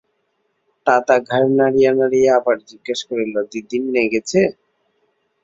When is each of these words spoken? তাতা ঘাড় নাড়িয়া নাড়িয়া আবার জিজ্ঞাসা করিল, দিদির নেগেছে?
তাতা 0.87 1.15
ঘাড় 1.27 1.49
নাড়িয়া 1.57 1.91
নাড়িয়া 1.99 2.31
আবার 2.39 2.57
জিজ্ঞাসা 2.69 3.05
করিল, 3.09 3.35
দিদির 3.51 3.83
নেগেছে? 3.95 4.41